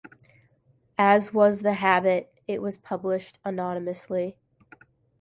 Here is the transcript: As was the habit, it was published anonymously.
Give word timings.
As 0.97 1.31
was 1.31 1.61
the 1.61 1.75
habit, 1.75 2.33
it 2.47 2.59
was 2.59 2.79
published 2.79 3.37
anonymously. 3.45 4.35